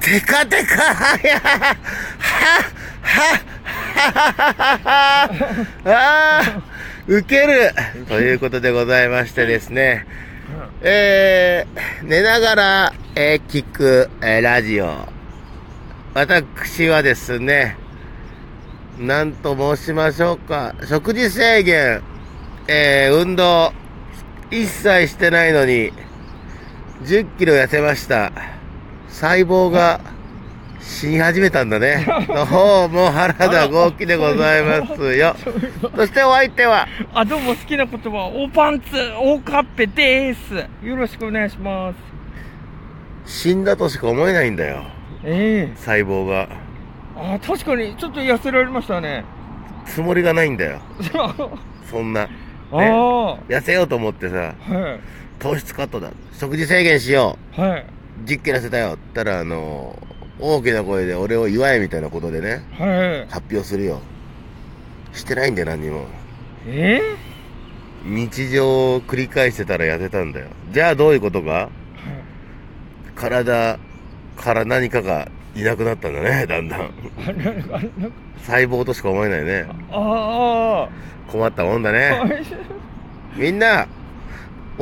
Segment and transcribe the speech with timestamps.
[0.00, 1.76] テカテカはやは
[3.02, 3.36] は
[3.94, 4.20] は
[5.84, 6.62] はあ
[7.06, 7.72] ウケる。
[8.06, 10.06] ということでございましてですね、
[10.80, 15.08] えー、寝ながら、えー、聞く、えー、ラジオ。
[16.14, 17.76] 私はですね、
[18.98, 20.74] なんと申しましょうか。
[20.88, 22.02] 食事制限、
[22.68, 23.72] えー、運動、
[24.50, 25.92] 一切してないのに、
[27.02, 28.59] 10キロ痩せました。
[29.10, 30.00] 細胞が
[30.80, 32.06] 死に始めたんだね。
[32.26, 35.36] どうも原田豪輝でございますよ。
[35.94, 38.86] そしてお相手は、あ、どうも好きな言葉、オーパンツ、
[39.18, 40.54] オーカッペです。
[40.82, 41.96] よろしくお願いします。
[43.26, 44.84] 死んだとしか思えないんだよ。
[45.24, 46.48] ええ細胞が。
[47.16, 49.24] あ、確かに、ちょっと痩せられましたね。
[49.84, 50.80] つもりがないんだよ。
[51.14, 51.34] あ
[51.90, 52.28] そんな。
[52.72, 54.52] あ、は痩せようと思ってさ、い。
[55.38, 56.10] 糖質カットだ。
[56.32, 57.84] 食事制限しよはい。
[58.22, 58.24] う。
[58.24, 58.94] 10キロ痩せたよ。
[58.94, 59.98] ったら、あの、
[60.38, 63.32] 大きな声で俺を祝えみたいなことでね、はい。
[63.32, 64.00] 発表するよ。
[65.12, 66.06] してないんだよ、何にも。
[66.66, 67.00] え？
[68.04, 70.46] 日常を繰り返してたら痩せたんだよ。
[70.72, 71.68] じゃあどういうことか？
[73.14, 73.78] 体
[74.36, 76.90] から何かがいなくなったんだね、だんだん。
[78.46, 79.66] 細胞としか思えないね。
[79.90, 80.88] あ
[81.30, 82.10] 困ったもんだあ、ね。
[82.10, 82.42] はい
[83.36, 83.86] みんな、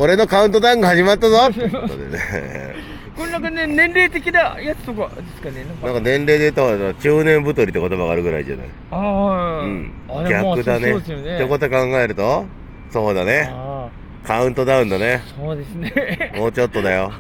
[0.01, 2.77] 俺のカウントダウンが始まったぞということでね。
[3.17, 5.65] これなんかね、年齢的なやつとかですかね。
[5.65, 8.67] なんかなんか年齢で言ったら中年太りって言葉があるぐらいじゃない？
[8.93, 9.93] ああ、うん
[10.29, 10.93] 逆だね。
[10.93, 11.35] そうそうですよね。
[11.35, 12.47] ってこと考えると、
[12.93, 13.51] そうだね。
[13.53, 13.89] あ
[14.25, 15.25] カウントダウンだね。
[15.27, 16.33] あ、そうですね。
[16.37, 17.13] もうちょっとだよ。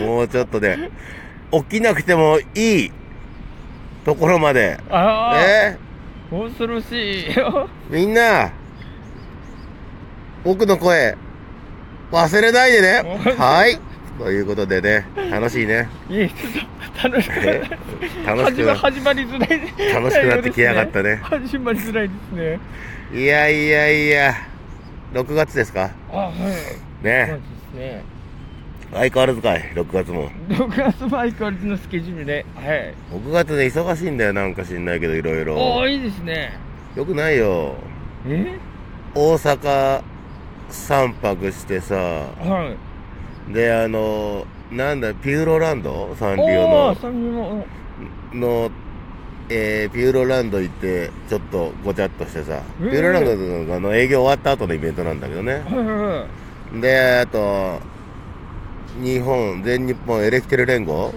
[0.00, 0.90] もうちょっとで。
[1.52, 2.90] 起きなくてもいい
[4.06, 4.78] ところまで。
[4.88, 5.78] ああ、え？
[6.30, 7.68] 恐ろしいよ。
[7.90, 8.50] みんな、
[10.42, 11.16] 僕の声、
[12.14, 13.02] 忘れないでね。
[13.36, 13.78] はい。
[14.18, 15.88] ということでね、楽しいね。
[16.08, 17.62] いえ、ちょっと楽しくえ
[18.24, 19.92] 楽しくな始まりづらい。
[19.92, 22.58] 楽しくなってきやがったね始まりづらいですね。
[23.20, 24.34] いやいやいや、
[25.14, 25.90] 6月ですか？
[26.12, 26.32] あ、はい。
[26.32, 27.26] そうねで
[27.72, 28.02] すね。
[28.92, 30.30] 相変わらずかい、6月も。
[30.50, 32.94] 6月も相変わらずのスケジュールで、はい。
[33.12, 35.90] 6月で忙しいんだよ、なんか知んないけど、いろいおろー、。
[35.90, 36.52] いいですね。
[36.94, 37.74] よくないよ。
[38.28, 38.46] え？
[39.16, 40.00] 大阪
[40.70, 42.76] 3泊してさ、は
[43.48, 43.52] い。
[43.52, 46.14] で、あの、なんだ、ピューロランド？
[46.18, 47.66] サンリおオの、の、
[48.32, 48.70] の、
[49.50, 55.52] えー、ピューロランド行って、ちょっとごちゃっとしてさ、うんピューロランドのあの営業終わった後のイベントなんだけどね。
[55.54, 56.26] はいはいは
[56.74, 56.80] い。
[56.80, 57.78] で、あと、
[59.02, 61.12] 日本、全日本エレキテル連合？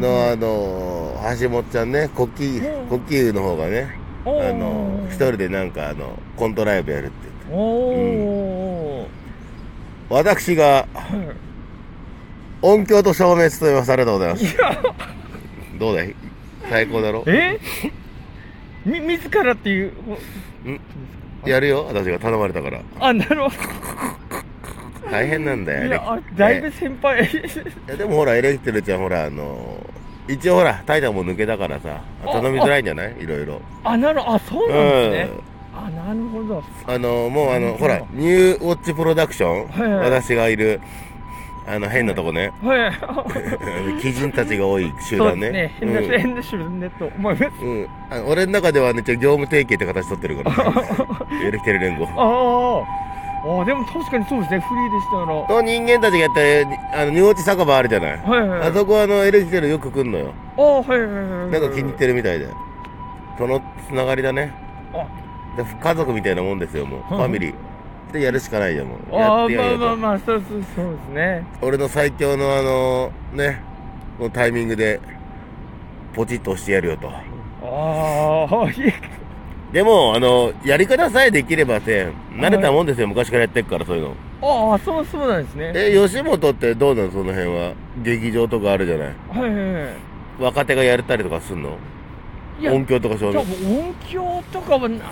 [0.00, 0.32] の、はい。
[0.32, 7.54] あの、橋本ちゃんね、国旗うん、国旗の方がね、あの、一人でなんかあの、コントライブやるって言って。
[7.54, 9.06] おー、
[10.10, 11.46] 私がはい。
[12.62, 13.92] 音響と照明務めます。
[13.92, 14.44] ありがとうございます。
[14.44, 14.82] いや、
[15.78, 16.14] どうだい？
[16.68, 17.22] 最高だろ？
[17.26, 17.60] え？
[18.84, 19.92] み、自らっていう、
[21.44, 22.80] やるよ、私が頼まれたから。
[22.98, 23.56] あ、なるほ
[25.10, 25.78] 大変なんだど。
[25.80, 25.86] よ。
[25.86, 27.24] いや、だいぶ先輩。
[27.24, 27.28] い
[27.86, 29.78] やでもほら、エレキテルちゃんほら、あの、
[30.28, 33.14] 一応ほら、タイタンも抜けたからさ、頼みづらいんじゃない？
[33.20, 33.60] いろいろ。
[33.84, 34.78] あ、なるあ、そううなん
[35.12, 35.34] ですね。
[35.34, 35.40] ん。
[35.86, 36.62] あ、なるほど。
[36.86, 40.80] あの、もうあの、うんほら、ニューウォッチプロダクション、はいはい私がいる、
[41.68, 42.50] あの、変なとこね。
[42.62, 42.92] はい。
[44.02, 46.00] 基人たちが多い集団ねそうですね。。
[46.00, 47.52] 変な、変な種類だと思います。
[47.60, 47.68] うん。
[47.68, 47.88] うん。
[48.10, 50.82] あの俺の中ではね、ちょ業務提携って形取ってるから、
[51.46, 52.04] エレキテル連合。
[52.16, 53.05] ああ。
[53.48, 54.60] ああ、でも確かにそうですね。
[54.60, 55.26] フリーでしたら。
[55.26, 56.34] の人間たちがやっ
[56.92, 58.18] たあの、ニューウォッチ酒場あるじゃない。
[58.18, 58.60] はいはい。
[58.68, 60.32] あそこはあの、エレキテルよく来んのよ。
[60.56, 61.50] ああ、はいはいはい。
[61.50, 62.48] なんか気に入ってるみたいで。
[63.38, 64.52] そのつながりだね。
[64.94, 65.06] あ
[65.56, 67.02] で家族みたいなもんですよ、もう。
[67.08, 67.54] フうんァミリー。
[68.12, 68.98] でやるしかないじゃん、もう。
[69.16, 69.78] ああ、やってやる。
[69.78, 71.44] まあまあまあ、そうそうそうですね。
[71.62, 73.60] 俺の最強のあの、ね、
[74.20, 75.00] のタイミングで、
[76.14, 77.08] ポチッと押してやるよと。
[77.08, 77.12] あ
[77.62, 78.66] あ、
[79.76, 84.14] でも、あの、やり方さえできればて、慣れたもんですよ、昔からやってっから、そういうの。
[84.40, 85.70] ああ、そうそうなんですね。
[85.74, 87.74] え、吉本ってどうなのその辺は？
[88.02, 89.08] 劇場とかあるじゃない。
[89.08, 89.92] はいはいはい。
[90.40, 91.76] 若手がやれたりとかすんの？
[92.58, 93.40] いや、音響とか照明。
[93.40, 95.04] 音響とかはなな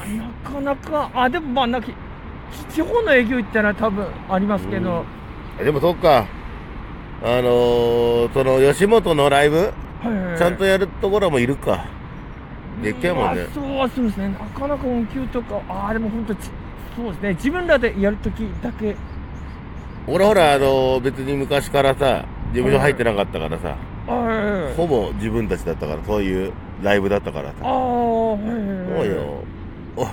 [0.42, 1.88] かなか、あ、でもまあ、なんか、
[2.72, 5.04] 地方の営業行ったら多分ありますけど、
[5.62, 6.26] でもそっか。
[7.22, 9.56] あのー、その、吉本のライブ？
[9.58, 9.62] は
[10.04, 11.84] いはいはいちゃんとやるところもいるか。
[12.82, 14.28] でっけえもんねまあそうそうですね。
[14.28, 16.50] なかなか音響とか、ああ、でも本当ち
[16.96, 17.34] そうですね。
[17.34, 18.96] 自分らでやるときだけ。
[20.06, 23.76] 俺ほら、あのー、別に昔からさ、事務所入ってなかったからさ、
[24.06, 24.76] はい。
[24.76, 27.58] ほぼ自分たちだったから、そういうライブだったからあさ。
[27.66, 28.50] あ、はいはい
[28.88, 29.08] そうはい。
[29.10, 29.44] よ。
[29.96, 30.06] お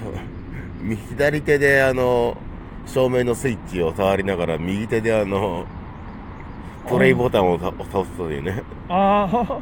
[1.09, 2.37] 左手であの、
[2.85, 5.65] 照明のスイッチを触りながら、右手であの、
[6.87, 9.59] プレイボタンを押さ押すというね、ああ、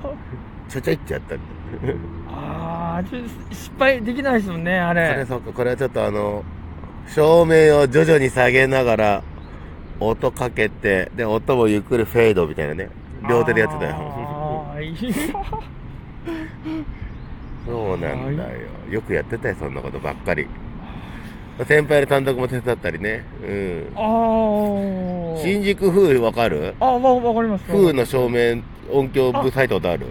[0.69, 1.41] ちょちょいってやったり。
[2.29, 2.68] あ
[2.99, 3.19] あ、ちょ
[3.51, 5.25] 失敗できないですもんね、あこれれ。
[5.25, 6.43] そうか、これはちょっとあの、
[7.07, 9.23] 照明を徐々に下げながら、
[9.99, 12.89] 音かけて、で、音もゆっくりフェードみたいなね。
[13.27, 13.95] 両手でやってたよ。
[13.95, 14.95] ああ、いい。
[17.65, 18.49] そうなんだよ。
[18.89, 20.47] よくやってたよ、そんなことばっかり。
[21.67, 23.25] 先輩の単独も手伝ったりね。
[23.45, 23.87] うん。
[23.97, 23.99] あ
[25.37, 25.43] あ。
[25.43, 26.73] 新宿風わかる？
[26.79, 27.65] あ、わ、わかります。
[27.65, 30.05] 風の照明音響ブサイトある？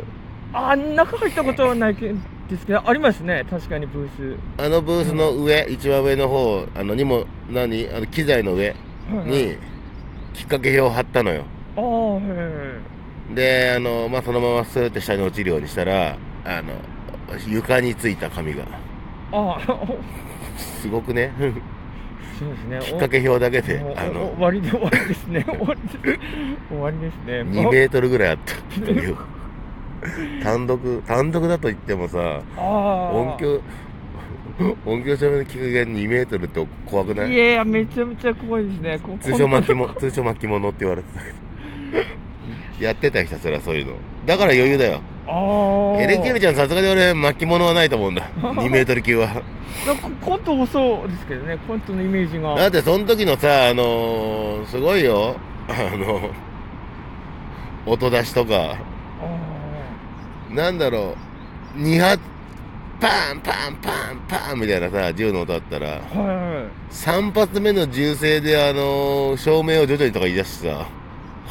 [0.52, 2.12] あ、中入ったことはないけ
[2.48, 3.44] ですけど、ありますね。
[3.50, 4.62] 確かにブース。
[4.62, 7.88] あのブースの上、一番上の方、あの、にも、何？
[7.90, 8.74] あの、機材の上は
[9.26, 9.56] いに、
[10.34, 11.44] きっかけ表を貼ったのよ。
[11.76, 12.20] ああ、は
[13.30, 13.34] い。
[13.34, 16.72] で、あの、まあ、そのままスーって下に落ちるようにしたら、あの、
[17.46, 18.64] 床についた紙が。
[19.32, 19.86] ああ、
[20.56, 21.32] すごくね、
[22.38, 22.78] そうですね。
[22.80, 25.44] きっかけ表だけでお、あのお終、わりで終わりですね。
[25.46, 25.98] 終わりです。
[26.68, 27.42] 終わりですね。
[27.42, 29.16] 2メートルぐらいあったという。
[30.42, 32.40] 単独、単独だと言ってもさ。
[32.56, 33.60] 音響、
[34.86, 37.32] 音響照明のきっかけが2メートルって怖くない？
[37.32, 38.98] いやいや、めちゃめちゃ怖いですね。
[39.02, 41.36] こ通称巻きも、通称巻物って言われてたけど。
[42.84, 43.92] やってたひたすらそういうの。
[44.26, 45.00] だから余裕だよ。
[46.00, 48.22] エレキューちゃんさすがに俺巻物はないと思うんだ。
[48.40, 49.26] 2メートル級は。
[49.86, 52.54] なんかコントもそうですけどね、コントのイメージが。
[52.54, 55.36] だってその時のさ、あのー、すごいよ。
[55.68, 56.30] あの、
[57.84, 58.76] 音出しとか、あ
[60.50, 61.14] なんだろ
[61.76, 62.20] う、2発、
[63.00, 66.18] パンパンパンパンみたいなさ、銃の音だったら、あ。
[66.18, 66.92] はいはい。
[66.92, 70.76] 3発目の銃声であのー、照明を徐々にとか言い出してさ、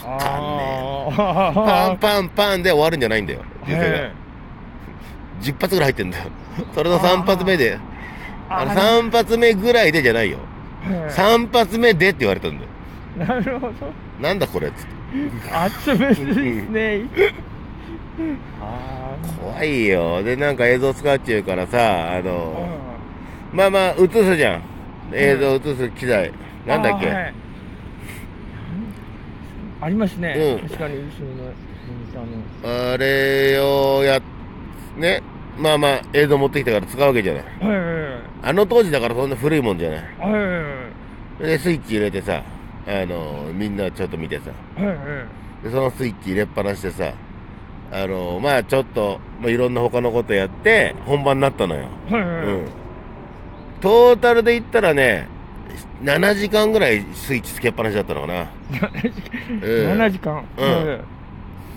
[0.08, 1.16] わかんねえ。
[1.16, 4.12] パンあパンパンで終わるんじゃないんだよ、銃声が。
[5.42, 6.24] 10発ぐらい入ってんだよ。
[6.74, 7.80] それの3発目で、
[8.50, 10.40] あの3発目ぐらいでじゃないよ。
[11.10, 12.70] 3発目でって言われたんだよ。
[13.28, 13.74] なるほど。
[14.20, 14.98] なんだこれっつって。
[15.54, 16.22] 熱めです
[16.70, 17.02] ね。
[18.62, 20.24] あ怖いよ。
[20.24, 22.68] で、なんか映像使うっていうからさ、あの、
[23.54, 23.56] あ。
[23.56, 24.64] まあまあ、映すじゃん。
[25.14, 26.32] 映像映す機材。
[26.66, 27.34] なんだっけ、あはい
[29.80, 30.60] ありますね。
[30.60, 32.94] うん確かに、後ろの。
[32.94, 34.22] あれをやっ、
[34.98, 35.22] ね？
[35.58, 37.44] まあまあ、映像持ってきたから使うわけじゃない。
[38.44, 40.04] あの当時だからそんな古いもんじゃない。
[41.40, 42.44] で、スイッチ入れてさ、
[42.88, 44.52] あの、みんなちょっと見てさ。
[45.64, 47.14] で、そのスイッチ入れっぱなしでさ、
[47.92, 51.86] あの、まあちょっと、まあ、いろんな他のことやって、本番になったのよ。
[52.10, 52.22] はい。
[52.22, 52.46] はいはい。
[52.46, 52.68] うん。
[53.82, 55.28] トータルで言ったらね、
[56.04, 58.42] 7時間ぐらいスイッチつけっぱなしだったのかな。
[58.42, 60.44] うん7時間。
[60.58, 61.00] うん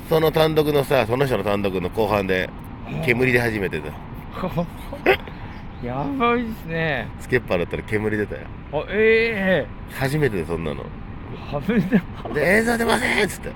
[0.09, 2.51] その単独のさ、その人の単独の後半で、
[3.05, 3.93] 煙出始めてた。
[5.87, 7.07] やばいですね。
[7.21, 8.41] つけっぱだったら煙出たよ。
[8.73, 10.83] あ、え初めてでそんなの。
[10.83, 12.03] え危ね
[12.35, 13.51] で、映像出ませんっつって。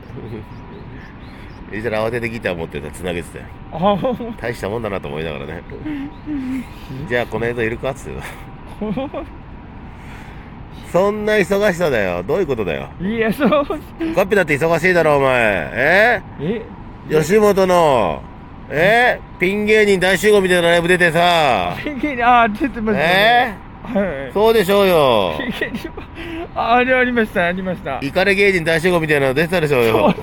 [1.71, 3.45] そしたら慌ててギター持ってた繋げてたよ。
[3.73, 3.97] あ
[4.41, 5.63] 大したもんだなと思いながらね。
[7.09, 9.25] じゃあこの映像いるかっつってた。
[10.93, 12.23] そんな忙しさだよ。
[12.23, 12.89] どういうことだよ。
[13.01, 13.49] いや、そう。
[14.15, 15.71] カッピだって忙しいだろ、お前。
[15.75, 16.23] え？
[16.41, 16.63] え？
[17.11, 18.23] 吉本の、
[18.71, 19.19] え？
[19.41, 23.57] ピン芸人大集合みたいなライブ出てさ、ピン芸人、あ、出てますね。
[23.83, 24.33] はい。
[24.33, 25.33] そうでしょうよ。
[26.55, 27.99] あれありました、ありました。
[28.01, 30.15] イカレ芸人大集合みたいなの出てたでしょうよ。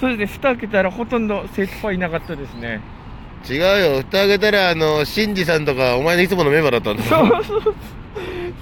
[0.00, 2.80] そうで蓋開けたらほとんど生徒はいなかったですね。
[3.48, 4.02] 違うよ。
[4.02, 7.74] 蓋開けたら、あの、シンジさんとか、お前のいつものメンバーだったんだそうそう。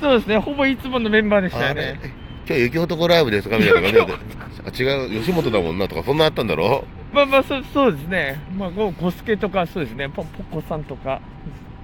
[0.00, 1.98] そうですね、ほぼいつものメンバーでしたよね。
[2.46, 3.58] 今日雪男ライブですか？
[3.58, 4.02] みたいな感じで。
[4.86, 6.84] あ違う、吉本だもんなとか、そんなあったんだろ？
[7.12, 8.40] まあまあ、そうそうですね。
[8.56, 11.20] まあ、ご、ごすけとか、そうですね、ポポコさんとか。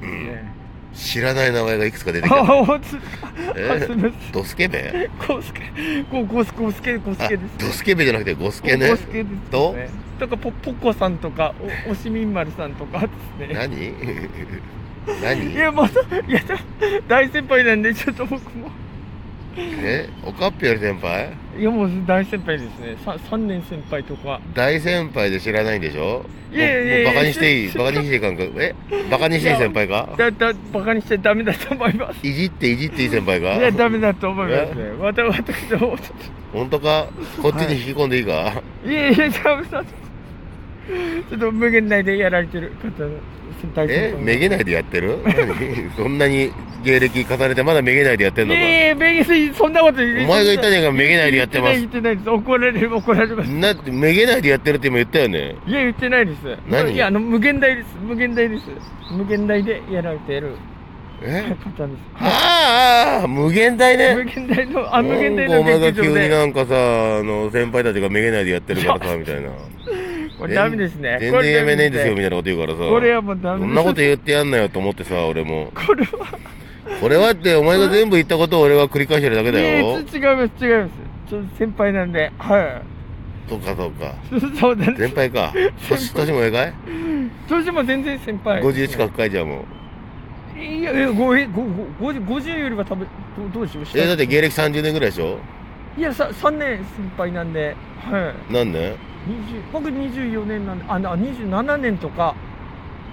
[0.02, 0.63] うんね
[0.94, 2.42] 知らない名前がいくつか出てきあ、た。
[2.42, 4.14] あすみません。
[4.32, 5.10] ドスケベ？
[5.26, 5.62] ゴスケ、
[6.10, 7.58] ゴゴスゴスケ、ゴスあケです。
[7.58, 8.96] ドスケベじゃなくてゴスケねゴ。
[8.96, 9.38] スケです、ね。
[9.50, 9.74] と？
[10.20, 11.54] とか、ポポコさんとか、
[11.88, 13.08] お、おしみん丸さんとかで
[13.42, 13.54] すね。
[13.54, 13.92] 何？
[15.20, 15.52] 何？
[15.52, 16.40] いや、また、いや、
[17.08, 18.70] 大先輩なんで、ちょっと僕も。
[19.56, 21.32] えおかっぴより先輩？
[21.58, 22.96] いや、もう大先輩ですね。
[23.04, 24.40] さ三年先輩とか。
[24.54, 26.24] 大先輩で知らないんでしょ？
[26.52, 27.72] いやいやいやバカにしていい？
[27.72, 28.62] バカにしていい感覚？
[28.62, 28.74] え？
[29.10, 30.08] バカにしていい先輩か？
[30.16, 32.26] だ、だ、バカにしちゃダメだと思います。
[32.26, 33.54] いじっていじっていい先輩か？
[33.54, 34.90] いや、ダメだと思いますね。
[35.00, 35.96] わた、私の、
[36.52, 37.08] 本当か？
[37.40, 38.92] こっちに引き込んでいいか、い。
[38.92, 39.84] やいや、ダメだ。
[41.30, 43.04] ちょっと無限大でやられてる方
[43.62, 44.14] の大え。
[44.18, 45.18] めげないでやってる？
[45.24, 46.50] 何 そんなに
[46.84, 48.60] 芸歴重ねてまだめげないでやってんのか？
[48.60, 52.44] いやいや、めげすぎ、そんなこと言お前が言ったじゃんかめげないでやってます言ってない、言ってないです。
[52.48, 53.50] 怒られる、怒られます。
[53.50, 55.56] なってめげないでやってるって今言ったよね？
[55.66, 56.38] いや、言ってないです。
[56.68, 56.92] 何？
[56.92, 57.86] いや、あの、無限大です。
[58.02, 58.62] 無限大です。
[59.12, 60.56] 無限大でやられてる
[61.22, 61.42] え？
[61.78, 61.98] 方です。
[62.20, 64.32] ああ、無限大無ね。
[64.34, 66.20] 限大の、あ、無限大のなんかお前が劇場で。
[66.20, 66.74] 急になんかさ、
[67.18, 69.48] あの、先輩たちがめげないでやってるからさ、みたいな。
[70.38, 71.18] これダメですね。
[71.20, 72.84] 全然やめないんですよ、みこたいなこと言うからさ。
[72.84, 73.60] れこれはもうダメ。
[73.60, 75.72] そんなこと言ってやんなよと思ってさ、俺も。
[75.74, 76.10] これは。
[77.00, 79.98] これはって、お前が全部言ったことを俺が繰り返してるだけだいやよ。
[79.98, 80.90] 違います、違います。
[81.28, 82.30] ちょっと先輩なんで。
[82.38, 82.82] は
[83.48, 84.06] そうか、そうか。
[84.06, 84.58] い。
[84.58, 84.94] そうだね。
[84.96, 85.52] 先輩か。
[85.88, 86.72] 年、年もええかい？
[87.48, 88.62] 年も全然先輩。
[88.62, 89.64] ?50 近くかいじゃんも
[90.56, 90.58] う。
[90.58, 93.84] いやいや、ごえ、ご、ご、50 50よりは多分、どうどうしよう。
[93.98, 95.38] え、だって芸歴30年ぐらいでしょ？
[95.98, 96.86] いや、さ、3年先
[97.16, 97.76] 輩なんで。
[98.02, 98.52] はい。
[98.52, 98.96] なんで？
[99.26, 102.34] 20僕24年なんで、あ、な27年とか、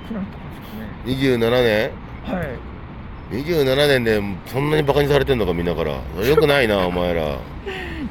[0.08, 1.38] くらいとかですかね。
[1.38, 1.91] ?27 年？
[2.36, 2.48] はい。
[3.38, 7.38] 27年でそんなにバカにされてんのかみんなからよくないな お前らい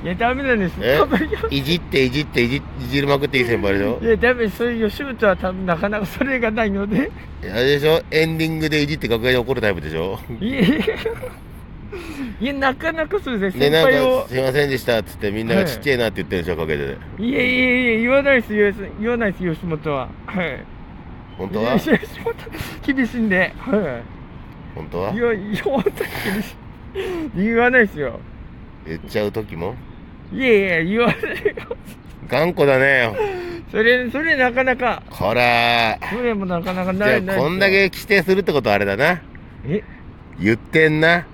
[0.02, 0.75] や、ダメなんです。
[0.80, 0.97] え？
[0.97, 1.07] いや
[1.50, 3.99] いじっていじっていじいじりまくっていい先輩でしょ？
[4.02, 7.11] いや、ダメ、そういう吉本は多分なかなかそれがないので。
[7.42, 8.00] あれでしょ？
[8.11, 10.19] エンディングでいじって楽屋で怒るタイプでしょ？
[10.40, 10.62] いや
[12.40, 13.68] いやなかなかそうですね。
[13.68, 14.28] でなん先輩をか。
[14.28, 20.09] すいませんでしたっつってみんながちっちゃいなって言ってるでしょ陰でいやいやいや、言わないです、言わないです言わないです、吉本は。
[20.26, 20.64] はい。
[21.37, 21.64] 本当は？
[21.64, 22.35] いや吉本、
[22.94, 23.52] 厳しいんで。
[23.59, 24.02] は。
[24.75, 25.12] 本当は？
[25.12, 25.94] いいや、いや、本当に
[26.32, 27.44] 厳しい。
[27.44, 28.20] 言わないですよ。
[28.87, 29.75] 言っちゃう時も？
[30.32, 31.76] いやいや、言わないよ。
[32.28, 33.11] 頑固だね
[33.73, 37.23] それ、それなかなか、こらそれもなかなかない。
[37.23, 39.20] ないあこんだけ規定するってことはあれだな
[39.66, 39.82] え？
[40.38, 41.26] 言ってんな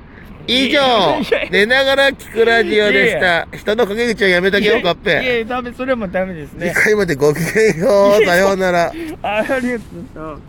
[0.46, 3.46] 以上寝ながら聞くラジオでした。
[3.56, 6.72] 人の陰口はやめとけよカッいやいペや、ダメ、それもダメです次ね。
[6.74, 8.24] 回までごきげんよう。
[8.24, 8.92] さようなら。
[9.22, 9.78] あありが
[10.14, 10.40] とう。